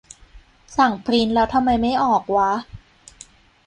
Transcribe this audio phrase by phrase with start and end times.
[0.77, 2.51] สั่งปริ้นท์แล้วทำไมไม่ออกวะ